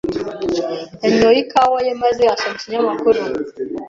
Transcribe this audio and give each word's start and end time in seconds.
yanyoye 1.03 1.39
ikawa 1.45 1.77
ye 1.87 1.91
maze 2.03 2.23
asoma 2.33 2.53
ikinyamakuru. 2.57 3.19